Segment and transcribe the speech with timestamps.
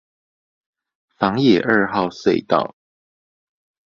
[1.19, 2.73] 枋野二號隧道